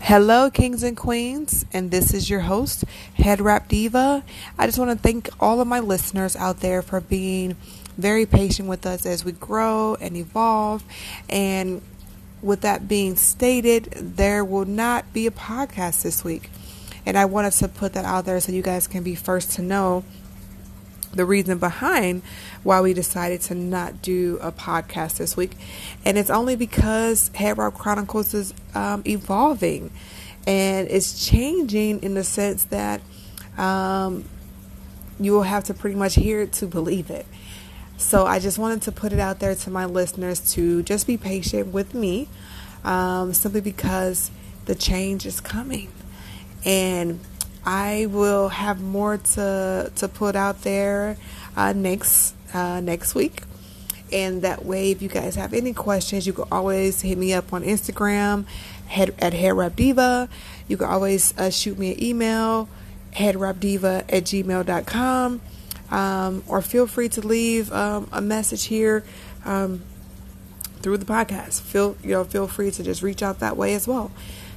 [0.00, 4.22] Hello, kings and queens, and this is your host, Head Wrap Diva.
[4.56, 7.56] I just want to thank all of my listeners out there for being
[7.98, 10.84] very patient with us as we grow and evolve.
[11.28, 11.82] And
[12.40, 16.50] with that being stated, there will not be a podcast this week.
[17.04, 19.62] And I wanted to put that out there so you guys can be first to
[19.62, 20.04] know
[21.16, 22.22] the reason behind
[22.62, 25.52] why we decided to not do a podcast this week.
[26.04, 29.90] And it's only because Head Chronicles is um, evolving
[30.46, 33.00] and it's changing in the sense that
[33.58, 34.24] um,
[35.18, 37.26] you will have to pretty much hear it to believe it.
[37.96, 41.16] So I just wanted to put it out there to my listeners to just be
[41.16, 42.28] patient with me
[42.84, 44.30] um, simply because
[44.66, 45.90] the change is coming.
[46.64, 47.20] And
[47.66, 51.16] I will have more to to put out there
[51.56, 53.42] uh, next uh, next week.
[54.12, 57.52] And that way, if you guys have any questions, you can always hit me up
[57.52, 58.44] on Instagram
[58.86, 60.28] head, at headwrapdiva.
[60.68, 62.68] You can always uh, shoot me an email,
[63.14, 65.40] headwrapdiva at gmail.com.
[65.90, 69.04] Um, or feel free to leave um, a message here
[69.44, 69.82] um,
[70.82, 71.60] through the podcast.
[71.60, 74.10] Feel you know feel free to just reach out that way as well.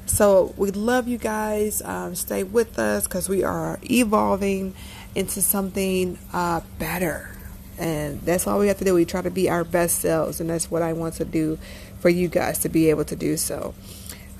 [0.09, 1.83] So we love you guys.
[1.83, 4.73] Um, stay with us because we are evolving
[5.13, 7.29] into something uh, better.
[7.77, 8.95] And that's all we have to do.
[8.95, 11.59] We try to be our best selves, and that's what I want to do
[11.99, 13.75] for you guys to be able to do so.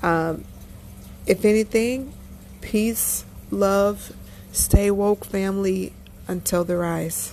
[0.02, 0.44] Um,
[1.26, 2.12] if anything,
[2.60, 4.12] peace, love,
[4.52, 5.92] stay woke, family,
[6.26, 7.32] until the rise.